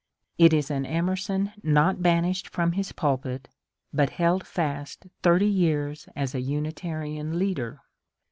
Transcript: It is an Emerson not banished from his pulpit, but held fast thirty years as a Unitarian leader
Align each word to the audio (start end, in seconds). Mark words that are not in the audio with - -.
It 0.39 0.51
is 0.51 0.71
an 0.71 0.83
Emerson 0.83 1.53
not 1.61 2.01
banished 2.01 2.49
from 2.49 2.71
his 2.71 2.91
pulpit, 2.91 3.49
but 3.93 4.09
held 4.09 4.47
fast 4.47 5.05
thirty 5.21 5.45
years 5.45 6.09
as 6.15 6.33
a 6.33 6.41
Unitarian 6.41 7.37
leader 7.37 7.81